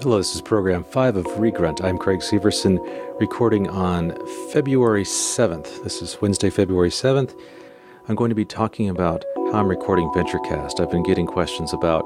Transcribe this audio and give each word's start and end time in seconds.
Hello, 0.00 0.18
this 0.18 0.34
is 0.34 0.40
program 0.40 0.82
five 0.82 1.16
of 1.16 1.24
Regrunt. 1.24 1.82
I'm 1.82 1.98
Craig 1.98 2.18
Severson, 2.18 2.78
recording 3.20 3.68
on 3.70 4.12
February 4.52 5.04
7th. 5.04 5.84
This 5.84 6.02
is 6.02 6.20
Wednesday, 6.20 6.50
February 6.50 6.90
7th. 6.90 7.32
I'm 8.08 8.16
going 8.16 8.28
to 8.28 8.34
be 8.34 8.44
talking 8.44 8.88
about 8.88 9.24
how 9.36 9.60
I'm 9.60 9.68
recording 9.68 10.08
VentureCast. 10.08 10.80
I've 10.80 10.90
been 10.90 11.04
getting 11.04 11.26
questions 11.26 11.72
about 11.72 12.02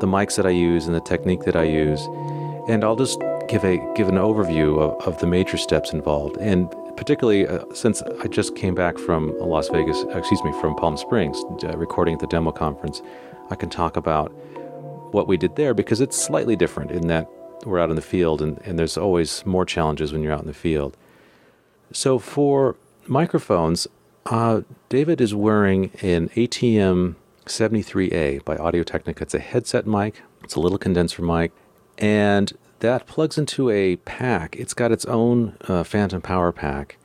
the 0.00 0.06
mics 0.06 0.36
that 0.36 0.44
I 0.44 0.50
use 0.50 0.86
and 0.86 0.94
the 0.94 1.00
technique 1.00 1.42
that 1.44 1.54
I 1.54 1.62
use, 1.62 2.04
and 2.68 2.82
I'll 2.82 2.96
just 2.96 3.22
give 3.48 3.64
a 3.64 3.78
give 3.94 4.08
an 4.08 4.16
overview 4.16 4.80
of, 4.80 5.00
of 5.06 5.20
the 5.20 5.26
major 5.28 5.56
steps 5.56 5.92
involved. 5.92 6.36
And 6.38 6.68
particularly 6.96 7.46
uh, 7.46 7.64
since 7.72 8.02
I 8.02 8.26
just 8.26 8.56
came 8.56 8.74
back 8.74 8.98
from 8.98 9.38
Las 9.38 9.68
Vegas, 9.68 10.02
excuse 10.12 10.42
me, 10.42 10.52
from 10.60 10.74
Palm 10.74 10.96
Springs, 10.96 11.40
uh, 11.62 11.76
recording 11.76 12.14
at 12.14 12.20
the 12.20 12.26
demo 12.26 12.50
conference, 12.50 13.00
I 13.50 13.54
can 13.54 13.70
talk 13.70 13.96
about 13.96 14.32
what 15.12 15.26
we 15.26 15.36
did 15.36 15.56
there 15.56 15.74
because 15.74 16.00
it's 16.00 16.16
slightly 16.16 16.56
different 16.56 16.90
in 16.90 17.06
that 17.08 17.28
we're 17.64 17.78
out 17.78 17.90
in 17.90 17.96
the 17.96 18.02
field 18.02 18.40
and, 18.40 18.58
and 18.64 18.78
there's 18.78 18.96
always 18.96 19.44
more 19.44 19.64
challenges 19.64 20.12
when 20.12 20.22
you're 20.22 20.32
out 20.32 20.40
in 20.40 20.46
the 20.46 20.54
field. 20.54 20.96
So 21.92 22.18
for 22.18 22.76
microphones, 23.06 23.86
uh, 24.26 24.62
David 24.88 25.20
is 25.20 25.34
wearing 25.34 25.90
an 26.02 26.28
ATM 26.30 27.16
73A 27.46 28.44
by 28.44 28.56
Audio 28.56 28.82
Technica. 28.82 29.24
It's 29.24 29.34
a 29.34 29.40
headset 29.40 29.86
mic, 29.86 30.22
it's 30.44 30.54
a 30.54 30.60
little 30.60 30.78
condenser 30.78 31.22
mic, 31.22 31.52
and 31.98 32.52
that 32.80 33.06
plugs 33.06 33.36
into 33.36 33.70
a 33.70 33.96
pack. 33.96 34.56
It's 34.56 34.74
got 34.74 34.92
its 34.92 35.04
own 35.04 35.56
uh, 35.68 35.84
phantom 35.84 36.22
power 36.22 36.52
pack 36.52 36.96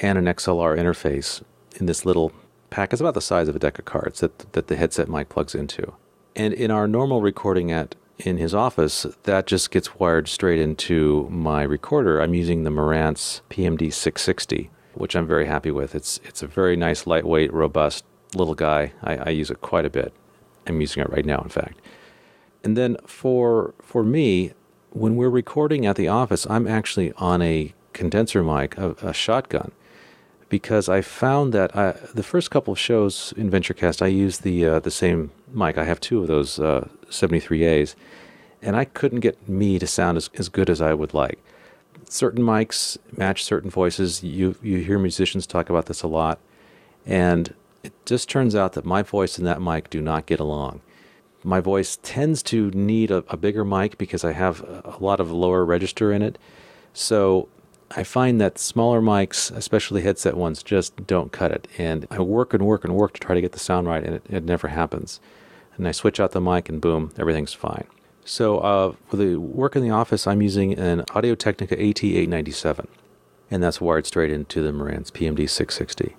and 0.00 0.16
an 0.16 0.24
XLR 0.24 0.78
interface 0.78 1.42
in 1.76 1.86
this 1.86 2.04
little 2.06 2.32
pack. 2.70 2.92
It's 2.92 3.00
about 3.00 3.14
the 3.14 3.20
size 3.20 3.48
of 3.48 3.56
a 3.56 3.58
deck 3.58 3.78
of 3.78 3.84
cards 3.84 4.20
that, 4.20 4.52
that 4.52 4.68
the 4.68 4.76
headset 4.76 5.08
mic 5.08 5.28
plugs 5.28 5.54
into. 5.54 5.94
And 6.38 6.54
in 6.54 6.70
our 6.70 6.86
normal 6.86 7.20
recording 7.20 7.72
at 7.72 7.96
in 8.18 8.36
his 8.36 8.54
office, 8.54 9.06
that 9.24 9.46
just 9.46 9.72
gets 9.72 9.96
wired 9.96 10.28
straight 10.28 10.60
into 10.60 11.28
my 11.30 11.62
recorder. 11.64 12.20
I'm 12.20 12.32
using 12.32 12.62
the 12.62 12.70
Marantz 12.70 13.40
PMD 13.50 13.92
660, 13.92 14.70
which 14.94 15.16
I'm 15.16 15.26
very 15.26 15.46
happy 15.46 15.72
with. 15.72 15.96
It's 15.96 16.20
it's 16.24 16.40
a 16.40 16.46
very 16.46 16.76
nice, 16.76 17.08
lightweight, 17.08 17.52
robust 17.52 18.04
little 18.36 18.54
guy. 18.54 18.92
I, 19.02 19.16
I 19.16 19.28
use 19.30 19.50
it 19.50 19.60
quite 19.62 19.84
a 19.84 19.90
bit. 19.90 20.12
I'm 20.66 20.80
using 20.80 21.02
it 21.02 21.10
right 21.10 21.26
now, 21.26 21.40
in 21.40 21.48
fact. 21.48 21.80
And 22.62 22.76
then 22.76 22.96
for 23.04 23.74
for 23.82 24.04
me, 24.04 24.52
when 24.90 25.16
we're 25.16 25.30
recording 25.30 25.86
at 25.86 25.96
the 25.96 26.06
office, 26.06 26.46
I'm 26.48 26.68
actually 26.68 27.12
on 27.14 27.42
a 27.42 27.74
condenser 27.92 28.44
mic, 28.44 28.78
a, 28.78 28.90
a 29.02 29.12
shotgun 29.12 29.72
because 30.48 30.88
I 30.88 31.00
found 31.00 31.52
that 31.52 31.76
I, 31.76 31.92
the 32.14 32.22
first 32.22 32.50
couple 32.50 32.72
of 32.72 32.78
shows 32.78 33.32
in 33.36 33.50
VentureCast, 33.50 34.02
I 34.02 34.06
used 34.06 34.42
the 34.42 34.64
uh, 34.66 34.78
the 34.80 34.90
same 34.90 35.30
mic. 35.52 35.78
I 35.78 35.84
have 35.84 36.00
two 36.00 36.20
of 36.20 36.26
those 36.26 36.58
uh, 36.58 36.88
73As, 37.10 37.94
and 38.62 38.76
I 38.76 38.84
couldn't 38.84 39.20
get 39.20 39.48
me 39.48 39.78
to 39.78 39.86
sound 39.86 40.16
as, 40.16 40.30
as 40.34 40.48
good 40.48 40.70
as 40.70 40.80
I 40.80 40.94
would 40.94 41.14
like. 41.14 41.38
Certain 42.08 42.42
mics 42.42 42.96
match 43.16 43.44
certain 43.44 43.70
voices. 43.70 44.22
You 44.22 44.56
you 44.62 44.78
hear 44.78 44.98
musicians 44.98 45.46
talk 45.46 45.68
about 45.68 45.86
this 45.86 46.02
a 46.02 46.08
lot, 46.08 46.38
and 47.04 47.54
it 47.82 47.92
just 48.06 48.28
turns 48.28 48.54
out 48.54 48.72
that 48.72 48.84
my 48.84 49.02
voice 49.02 49.38
and 49.38 49.46
that 49.46 49.60
mic 49.60 49.90
do 49.90 50.00
not 50.00 50.26
get 50.26 50.40
along. 50.40 50.80
My 51.44 51.60
voice 51.60 51.98
tends 52.02 52.42
to 52.44 52.70
need 52.72 53.10
a, 53.10 53.18
a 53.28 53.36
bigger 53.36 53.64
mic 53.64 53.96
because 53.96 54.24
I 54.24 54.32
have 54.32 54.60
a 54.62 54.96
lot 54.98 55.20
of 55.20 55.30
lower 55.30 55.64
register 55.64 56.12
in 56.12 56.22
it. 56.22 56.36
So 56.92 57.48
I 57.90 58.04
find 58.04 58.40
that 58.40 58.58
smaller 58.58 59.00
mics, 59.00 59.50
especially 59.56 60.02
headset 60.02 60.36
ones, 60.36 60.62
just 60.62 61.06
don't 61.06 61.32
cut 61.32 61.52
it. 61.52 61.66
And 61.78 62.06
I 62.10 62.20
work 62.20 62.52
and 62.52 62.64
work 62.64 62.84
and 62.84 62.94
work 62.94 63.14
to 63.14 63.20
try 63.20 63.34
to 63.34 63.40
get 63.40 63.52
the 63.52 63.58
sound 63.58 63.86
right, 63.86 64.04
and 64.04 64.16
it, 64.16 64.26
it 64.28 64.44
never 64.44 64.68
happens. 64.68 65.20
And 65.76 65.88
I 65.88 65.92
switch 65.92 66.20
out 66.20 66.32
the 66.32 66.40
mic, 66.40 66.68
and 66.68 66.80
boom, 66.80 67.12
everything's 67.18 67.54
fine. 67.54 67.86
So 68.24 68.58
uh, 68.58 68.94
for 69.08 69.16
the 69.16 69.36
work 69.36 69.74
in 69.74 69.82
the 69.82 69.90
office, 69.90 70.26
I'm 70.26 70.42
using 70.42 70.78
an 70.78 71.04
Audio 71.14 71.34
Technica 71.34 71.76
AT897, 71.76 72.86
and 73.50 73.62
that's 73.62 73.80
wired 73.80 74.06
straight 74.06 74.30
into 74.30 74.60
the 74.60 74.70
Marantz 74.70 75.10
PMD 75.10 75.48
660. 75.48 76.14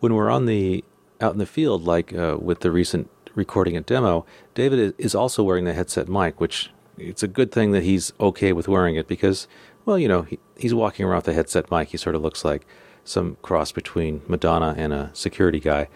When 0.00 0.14
we're 0.14 0.30
on 0.30 0.44
the 0.44 0.84
out 1.20 1.32
in 1.32 1.38
the 1.38 1.46
field, 1.46 1.84
like 1.84 2.12
uh, 2.12 2.36
with 2.38 2.60
the 2.60 2.70
recent 2.70 3.08
recording 3.34 3.76
and 3.76 3.86
demo, 3.86 4.26
David 4.54 4.94
is 4.98 5.14
also 5.14 5.42
wearing 5.42 5.64
the 5.64 5.72
headset 5.72 6.08
mic, 6.08 6.38
which 6.38 6.70
it's 6.98 7.22
a 7.22 7.28
good 7.28 7.50
thing 7.50 7.72
that 7.72 7.82
he's 7.82 8.12
okay 8.20 8.52
with 8.52 8.68
wearing 8.68 8.96
it 8.96 9.08
because 9.08 9.48
well, 9.88 9.98
you 9.98 10.06
know, 10.06 10.20
he, 10.20 10.38
he's 10.58 10.74
walking 10.74 11.06
around 11.06 11.20
with 11.20 11.28
a 11.28 11.32
headset 11.32 11.70
mic. 11.70 11.88
He 11.88 11.96
sort 11.96 12.14
of 12.14 12.20
looks 12.20 12.44
like 12.44 12.66
some 13.04 13.38
cross 13.40 13.72
between 13.72 14.20
Madonna 14.28 14.74
and 14.76 14.92
a 14.92 15.08
security 15.14 15.60
guy, 15.60 15.88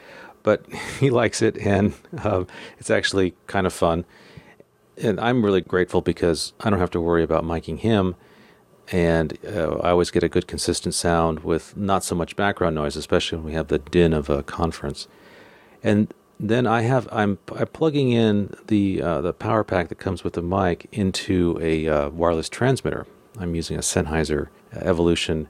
but 0.43 0.65
he 0.99 1.11
likes 1.11 1.43
it, 1.43 1.59
and 1.59 1.93
um, 2.25 2.47
it's 2.79 2.89
actually 2.89 3.35
kind 3.47 3.67
of 3.67 3.73
fun. 3.75 4.07
And 4.97 5.21
I'm 5.21 5.45
really 5.45 5.61
grateful 5.61 6.01
because 6.01 6.55
I 6.61 6.71
don't 6.71 6.79
have 6.79 6.91
to 6.93 7.03
worry 7.03 7.23
about 7.23 7.45
miking 7.45 7.81
him, 7.81 8.15
and 8.91 9.37
uh, 9.47 9.75
I 9.81 9.91
always 9.91 10.11
get 10.11 10.23
a 10.23 10.29
good 10.29 10.49
consistent 10.49 10.95
sound 10.95 11.41
with 11.41 11.77
not 11.77 12.03
so 12.03 12.15
much 12.15 12.35
background 12.35 12.75
noise, 12.75 12.97
especially 12.97 13.37
when 13.37 13.47
we 13.47 13.53
have 13.53 13.69
the 13.69 13.79
din 13.79 14.15
of 14.15 14.31
a 14.31 14.43
conference. 14.43 15.07
And 15.83 16.15
then 16.41 16.67
I 16.67 16.81
have 16.81 17.11
I'm, 17.13 17.39
I'm 17.55 17.67
plugging 17.67 18.11
in 18.11 18.55
the 18.69 19.03
uh, 19.03 19.21
the 19.21 19.35
power 19.35 19.65
pack 19.65 19.91
that 19.91 19.99
comes 19.99 20.25
with 20.25 20.33
the 20.33 20.43
mic 20.43 20.89
into 20.93 21.59
a 21.61 21.87
uh, 21.89 22.09
wireless 22.09 22.49
transmitter. 22.49 23.07
I'm 23.43 23.55
using 23.55 23.77
a 23.77 23.81
Sennheiser 23.81 24.49
Evolution 24.73 25.49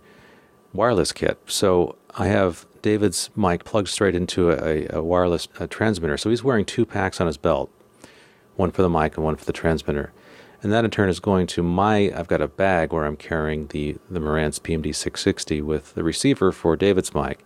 wireless 0.72 1.12
kit. 1.12 1.38
So 1.46 1.96
I 2.14 2.26
have 2.28 2.66
David's 2.80 3.30
mic 3.36 3.64
plugged 3.64 3.88
straight 3.88 4.14
into 4.14 4.50
a, 4.50 4.86
a 4.90 5.02
wireless 5.02 5.48
a 5.60 5.66
transmitter. 5.66 6.16
So 6.16 6.30
he's 6.30 6.42
wearing 6.42 6.64
two 6.64 6.86
packs 6.86 7.20
on 7.20 7.26
his 7.26 7.36
belt, 7.36 7.70
one 8.56 8.70
for 8.70 8.82
the 8.82 8.88
mic 8.88 9.16
and 9.16 9.24
one 9.24 9.36
for 9.36 9.44
the 9.44 9.52
transmitter. 9.52 10.12
And 10.62 10.72
that 10.72 10.84
in 10.84 10.90
turn 10.90 11.08
is 11.08 11.20
going 11.20 11.46
to 11.48 11.62
my, 11.62 12.12
I've 12.16 12.28
got 12.28 12.40
a 12.40 12.48
bag 12.48 12.92
where 12.92 13.04
I'm 13.04 13.16
carrying 13.16 13.66
the, 13.68 13.96
the 14.08 14.20
Marantz 14.20 14.60
PMD 14.60 14.94
660 14.94 15.60
with 15.60 15.94
the 15.94 16.04
receiver 16.04 16.52
for 16.52 16.76
David's 16.76 17.14
mic. 17.14 17.44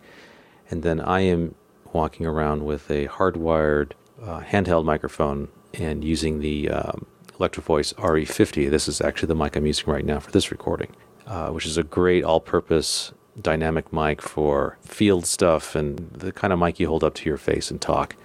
And 0.70 0.82
then 0.82 1.00
I 1.00 1.20
am 1.20 1.54
walking 1.92 2.26
around 2.26 2.64
with 2.64 2.90
a 2.90 3.08
hardwired 3.08 3.92
uh, 4.22 4.40
handheld 4.40 4.84
microphone 4.84 5.48
and 5.74 6.04
using 6.04 6.40
the 6.40 6.68
um, 6.68 7.06
Electro-Voice 7.38 7.92
RE50. 7.94 8.70
This 8.70 8.88
is 8.88 9.00
actually 9.00 9.28
the 9.28 9.34
mic 9.34 9.56
I'm 9.56 9.66
using 9.66 9.92
right 9.92 10.04
now 10.04 10.20
for 10.20 10.30
this 10.30 10.50
recording, 10.50 10.94
uh, 11.26 11.50
which 11.50 11.66
is 11.66 11.76
a 11.76 11.82
great 11.82 12.24
all-purpose 12.24 13.12
dynamic 13.40 13.92
mic 13.92 14.22
for 14.22 14.78
field 14.80 15.26
stuff 15.26 15.74
and 15.74 15.98
the 16.12 16.32
kind 16.32 16.52
of 16.52 16.58
mic 16.58 16.80
you 16.80 16.88
hold 16.88 17.04
up 17.04 17.14
to 17.14 17.28
your 17.28 17.36
face 17.36 17.70
and 17.70 17.80
talk. 17.80 18.16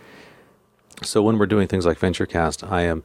So 1.03 1.22
when 1.22 1.38
we're 1.38 1.47
doing 1.47 1.67
things 1.67 1.85
like 1.85 1.99
VentureCast, 1.99 2.69
I 2.72 2.83
am 2.83 3.03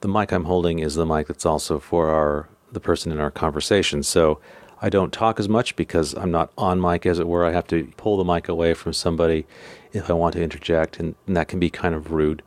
the 0.00 0.08
mic 0.08 0.32
I'm 0.32 0.44
holding 0.44 0.78
is 0.78 0.94
the 0.94 1.06
mic 1.06 1.26
that's 1.26 1.46
also 1.46 1.78
for 1.78 2.10
our 2.10 2.48
the 2.70 2.80
person 2.80 3.12
in 3.12 3.18
our 3.18 3.30
conversation. 3.30 4.02
So 4.02 4.40
I 4.82 4.90
don't 4.90 5.12
talk 5.12 5.40
as 5.40 5.48
much 5.48 5.76
because 5.76 6.12
I'm 6.14 6.30
not 6.30 6.52
on 6.58 6.80
mic, 6.80 7.06
as 7.06 7.18
it 7.18 7.26
were. 7.26 7.44
I 7.44 7.52
have 7.52 7.66
to 7.68 7.90
pull 7.96 8.16
the 8.16 8.24
mic 8.24 8.48
away 8.48 8.74
from 8.74 8.92
somebody 8.92 9.46
if 9.92 10.10
I 10.10 10.12
want 10.12 10.34
to 10.34 10.42
interject, 10.42 10.98
and, 11.00 11.14
and 11.26 11.36
that 11.36 11.48
can 11.48 11.58
be 11.58 11.70
kind 11.70 11.94
of 11.94 12.12
rude. 12.12 12.42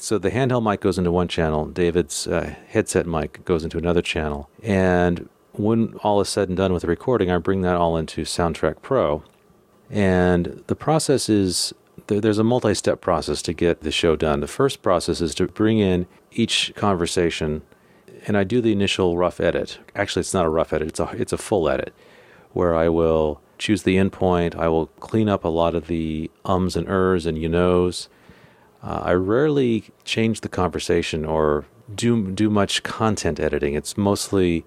So 0.00 0.16
the 0.16 0.30
handheld 0.30 0.64
mic 0.64 0.80
goes 0.80 0.96
into 0.96 1.12
one 1.12 1.28
channel, 1.28 1.66
David's 1.66 2.26
uh, 2.26 2.54
headset 2.68 3.06
mic 3.06 3.44
goes 3.44 3.64
into 3.64 3.76
another 3.76 4.00
channel. 4.00 4.48
And 4.62 5.28
when 5.52 5.94
all 6.02 6.22
is 6.22 6.28
said 6.30 6.48
and 6.48 6.56
done 6.56 6.72
with 6.72 6.82
the 6.82 6.88
recording, 6.88 7.30
I 7.30 7.36
bring 7.36 7.60
that 7.62 7.76
all 7.76 7.98
into 7.98 8.22
Soundtrack 8.22 8.80
Pro. 8.80 9.22
And 9.90 10.64
the 10.68 10.74
process 10.74 11.28
is 11.28 11.74
there's 12.06 12.38
a 12.38 12.44
multi 12.44 12.72
step 12.72 13.02
process 13.02 13.42
to 13.42 13.52
get 13.52 13.82
the 13.82 13.90
show 13.90 14.16
done. 14.16 14.40
The 14.40 14.48
first 14.48 14.80
process 14.80 15.20
is 15.20 15.34
to 15.34 15.46
bring 15.46 15.80
in 15.80 16.06
each 16.32 16.72
conversation, 16.76 17.60
and 18.26 18.38
I 18.38 18.44
do 18.44 18.62
the 18.62 18.72
initial 18.72 19.18
rough 19.18 19.38
edit. 19.38 19.80
Actually, 19.94 20.20
it's 20.20 20.34
not 20.34 20.46
a 20.46 20.50
rough 20.50 20.72
edit, 20.72 20.88
it's 20.88 21.00
a, 21.00 21.10
it's 21.12 21.32
a 21.34 21.38
full 21.38 21.68
edit 21.68 21.92
where 22.52 22.74
I 22.74 22.88
will 22.88 23.42
choose 23.58 23.82
the 23.82 23.96
endpoint, 23.96 24.56
I 24.56 24.68
will 24.68 24.86
clean 24.86 25.28
up 25.28 25.44
a 25.44 25.48
lot 25.48 25.74
of 25.74 25.88
the 25.88 26.30
ums 26.46 26.74
and 26.74 26.88
ers 26.88 27.26
and 27.26 27.36
you 27.36 27.50
knows 27.50 28.08
uh, 28.82 29.02
I 29.04 29.12
rarely 29.12 29.84
change 30.04 30.40
the 30.40 30.48
conversation 30.48 31.24
or 31.24 31.66
do 31.94 32.30
do 32.30 32.48
much 32.50 32.82
content 32.82 33.40
editing. 33.40 33.74
It's 33.74 33.96
mostly 33.96 34.64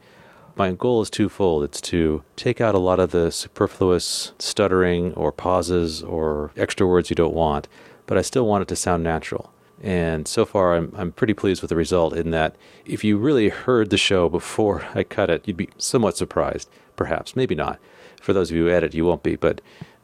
my 0.56 0.72
goal 0.72 1.02
is 1.02 1.10
twofold. 1.10 1.64
It's 1.64 1.82
to 1.82 2.24
take 2.36 2.62
out 2.62 2.76
a 2.76 2.80
lot 2.80 3.00
of 3.00 3.12
the 3.12 3.32
superfluous 3.32 4.34
stuttering 4.38 5.14
or 5.14 5.32
pauses 5.32 6.04
or 6.04 6.52
extra 6.56 6.86
words 6.86 7.10
you 7.10 7.16
don't 7.16 7.34
want, 7.34 7.68
but 8.06 8.18
I 8.18 8.22
still 8.22 8.46
want 8.46 8.62
it 8.62 8.68
to 8.68 8.76
sound 8.76 9.04
natural. 9.04 9.52
And 9.82 10.28
so 10.28 10.46
far, 10.46 10.76
I'm, 10.76 10.94
I'm 10.96 11.12
pretty 11.12 11.34
pleased 11.34 11.62
with 11.62 11.70
the 11.70 11.76
result 11.76 12.16
in 12.16 12.32
that 12.32 12.56
if 12.86 13.04
you 13.04 13.18
really 13.18 13.50
heard 13.50 13.90
the 13.90 13.98
show 13.98 14.30
before 14.30 14.86
I 14.96 15.04
cut 15.04 15.30
it, 15.30 15.48
you'd 15.48 15.58
be 15.58 15.70
somewhat 15.78 16.18
surprised, 16.18 16.70
perhaps, 16.96 17.36
maybe 17.36 17.56
not. 17.56 17.80
For 18.22 18.32
those 18.32 18.50
of 18.50 18.56
you 18.56 18.66
who 18.66 18.72
edit, 18.72 18.94
you 18.94 19.06
won't 19.06 19.24
be, 19.24 19.36
but 19.36 19.60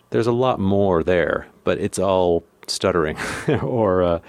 there's 0.10 0.28
a 0.28 0.32
lot 0.32 0.60
more 0.60 1.04
there, 1.04 1.48
but 1.64 1.78
it's 1.78 2.00
all 2.00 2.44
stuttering 2.70 3.18
or 3.62 4.04
uh, 4.04 4.20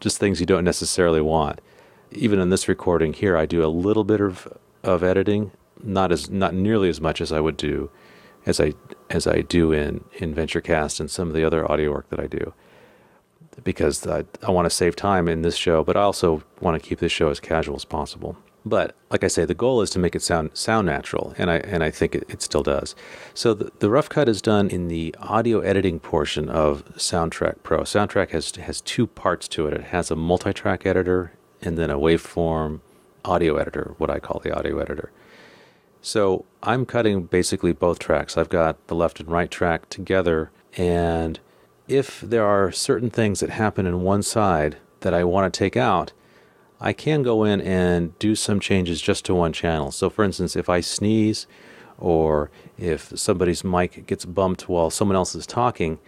just 0.00 0.18
things 0.18 0.40
you 0.40 0.46
don't 0.46 0.64
necessarily 0.64 1.20
want. 1.20 1.60
Even 2.12 2.38
in 2.38 2.50
this 2.50 2.68
recording 2.68 3.12
here, 3.12 3.36
I 3.36 3.46
do 3.46 3.64
a 3.64 3.68
little 3.68 4.04
bit 4.04 4.20
of 4.20 4.48
of 4.82 5.02
editing, 5.02 5.50
not 5.82 6.12
as 6.12 6.30
not 6.30 6.54
nearly 6.54 6.88
as 6.88 7.00
much 7.00 7.20
as 7.20 7.32
I 7.32 7.40
would 7.40 7.56
do 7.56 7.90
as 8.46 8.60
I 8.60 8.74
as 9.10 9.26
I 9.26 9.40
do 9.40 9.72
in 9.72 10.04
in 10.14 10.34
VentureCast 10.34 11.00
and 11.00 11.10
some 11.10 11.28
of 11.28 11.34
the 11.34 11.44
other 11.44 11.70
audio 11.70 11.90
work 11.90 12.08
that 12.10 12.20
I 12.20 12.26
do, 12.26 12.52
because 13.62 14.06
I, 14.06 14.24
I 14.46 14.50
want 14.50 14.66
to 14.66 14.70
save 14.70 14.96
time 14.96 15.28
in 15.28 15.42
this 15.42 15.56
show, 15.56 15.82
but 15.82 15.96
I 15.96 16.02
also 16.02 16.42
want 16.60 16.80
to 16.80 16.88
keep 16.88 16.98
this 16.98 17.12
show 17.12 17.28
as 17.28 17.40
casual 17.40 17.76
as 17.76 17.84
possible. 17.84 18.36
But 18.66 18.96
like 19.10 19.22
I 19.22 19.28
say, 19.28 19.44
the 19.44 19.54
goal 19.54 19.82
is 19.82 19.90
to 19.90 19.98
make 19.98 20.14
it 20.14 20.22
sound 20.22 20.50
sound 20.54 20.86
natural, 20.86 21.34
and 21.36 21.50
I 21.50 21.56
and 21.58 21.84
I 21.84 21.90
think 21.90 22.14
it, 22.14 22.24
it 22.28 22.40
still 22.40 22.62
does. 22.62 22.94
So 23.34 23.52
the, 23.52 23.70
the 23.78 23.90
rough 23.90 24.08
cut 24.08 24.28
is 24.28 24.40
done 24.40 24.70
in 24.70 24.88
the 24.88 25.14
audio 25.18 25.60
editing 25.60 26.00
portion 26.00 26.48
of 26.48 26.84
Soundtrack 26.96 27.62
Pro. 27.62 27.80
Soundtrack 27.80 28.30
has 28.30 28.54
has 28.56 28.80
two 28.80 29.06
parts 29.06 29.48
to 29.48 29.66
it. 29.66 29.74
It 29.74 29.84
has 29.84 30.10
a 30.10 30.16
multi-track 30.16 30.86
editor 30.86 31.32
and 31.60 31.76
then 31.76 31.90
a 31.90 31.98
waveform 31.98 32.80
audio 33.24 33.56
editor, 33.56 33.94
what 33.98 34.10
I 34.10 34.18
call 34.18 34.40
the 34.40 34.56
audio 34.56 34.78
editor. 34.78 35.10
So 36.00 36.44
I'm 36.62 36.84
cutting 36.86 37.24
basically 37.24 37.72
both 37.72 37.98
tracks. 37.98 38.36
I've 38.36 38.50
got 38.50 38.86
the 38.86 38.94
left 38.94 39.20
and 39.20 39.30
right 39.30 39.50
track 39.50 39.90
together, 39.90 40.50
and 40.76 41.38
if 41.86 42.20
there 42.22 42.46
are 42.46 42.72
certain 42.72 43.10
things 43.10 43.40
that 43.40 43.50
happen 43.50 43.86
in 43.86 44.02
one 44.02 44.22
side 44.22 44.78
that 45.00 45.12
I 45.12 45.24
want 45.24 45.52
to 45.52 45.58
take 45.58 45.76
out, 45.76 46.12
I 46.80 46.92
can 46.92 47.22
go 47.22 47.44
in 47.44 47.60
and 47.60 48.18
do 48.18 48.34
some 48.34 48.60
changes 48.60 49.00
just 49.00 49.24
to 49.26 49.34
one 49.34 49.52
channel. 49.52 49.90
So, 49.90 50.10
for 50.10 50.24
instance, 50.24 50.56
if 50.56 50.68
I 50.68 50.80
sneeze 50.80 51.46
or 51.98 52.50
if 52.76 53.12
somebody's 53.18 53.64
mic 53.64 54.06
gets 54.06 54.24
bumped 54.24 54.68
while 54.68 54.90
someone 54.90 55.16
else 55.16 55.34
is 55.34 55.46
talking, 55.46 55.98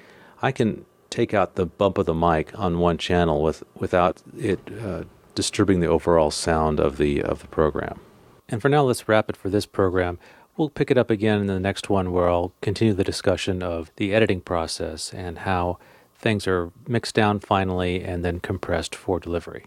I 0.42 0.52
can 0.52 0.84
take 1.10 1.32
out 1.32 1.54
the 1.54 1.66
bump 1.66 1.98
of 1.98 2.06
the 2.06 2.14
mic 2.14 2.56
on 2.58 2.78
one 2.78 2.98
channel 2.98 3.42
with, 3.42 3.62
without 3.74 4.22
it 4.36 4.60
uh, 4.82 5.04
disturbing 5.34 5.80
the 5.80 5.86
overall 5.86 6.30
sound 6.30 6.80
of 6.80 6.96
the 6.96 7.22
of 7.22 7.40
the 7.40 7.46
program. 7.46 8.00
And 8.48 8.60
for 8.60 8.68
now, 8.68 8.82
let's 8.82 9.08
wrap 9.08 9.28
it 9.30 9.36
for 9.36 9.48
this 9.48 9.66
program. 9.66 10.18
We'll 10.56 10.70
pick 10.70 10.90
it 10.90 10.98
up 10.98 11.10
again 11.10 11.40
in 11.40 11.46
the 11.46 11.60
next 11.60 11.90
one 11.90 12.12
where 12.12 12.28
I'll 12.28 12.52
continue 12.62 12.94
the 12.94 13.04
discussion 13.04 13.62
of 13.62 13.90
the 13.96 14.14
editing 14.14 14.40
process 14.40 15.12
and 15.12 15.40
how 15.40 15.78
things 16.16 16.46
are 16.46 16.72
mixed 16.88 17.14
down 17.14 17.40
finally 17.40 18.02
and 18.02 18.24
then 18.24 18.40
compressed 18.40 18.94
for 18.94 19.20
delivery. 19.20 19.66